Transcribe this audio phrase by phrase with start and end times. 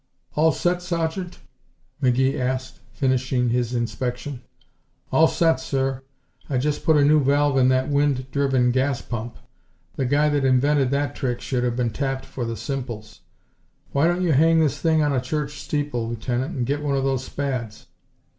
[0.33, 1.37] "All set, Sergeant?"
[2.01, 4.41] McGee asked, finishing his inspection.
[5.11, 6.01] "All set, sir.
[6.49, 9.37] I just put a new valve in that wind driven gas pump.
[9.97, 13.19] The guy that invented that trick should have been tapped for the simples.
[13.91, 17.03] Why don't you hang this thing on a church steeple, Lieutenant, and get one of
[17.03, 17.85] those Spads?"